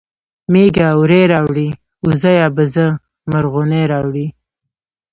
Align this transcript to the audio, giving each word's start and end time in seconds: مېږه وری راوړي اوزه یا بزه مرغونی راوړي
مېږه 0.51 0.87
وری 0.99 1.21
راوړي 1.33 1.67
اوزه 2.05 2.31
یا 2.39 2.47
بزه 2.57 2.85
مرغونی 3.31 3.83
راوړي 3.91 4.27